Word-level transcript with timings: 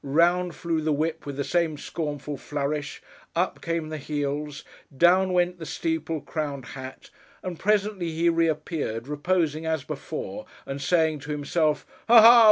Round 0.03 0.55
flew 0.55 0.81
the 0.81 0.91
whip 0.91 1.27
with 1.27 1.37
the 1.37 1.43
same 1.43 1.77
scornful 1.77 2.35
flourish, 2.35 3.03
up 3.35 3.61
came 3.61 3.89
the 3.89 3.99
heels, 3.99 4.63
down 4.97 5.31
went 5.31 5.59
the 5.59 5.65
steeple 5.67 6.21
crowned 6.21 6.65
hat, 6.73 7.11
and 7.43 7.59
presently 7.59 8.09
he 8.09 8.27
reappeared, 8.27 9.07
reposing 9.07 9.67
as 9.67 9.83
before 9.83 10.47
and 10.65 10.81
saying 10.81 11.19
to 11.19 11.29
himself, 11.31 11.85
'Ha 12.07 12.19
ha! 12.19 12.39